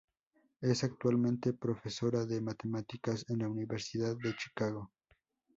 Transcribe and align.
Es 0.61 0.83
actualmente 0.83 1.53
profesora 1.53 2.25
de 2.25 2.41
matemáticas 2.41 3.23
en 3.29 3.37
la 3.37 3.47
Universidad 3.49 4.15
de 4.17 4.35
Chicago. 4.35 4.91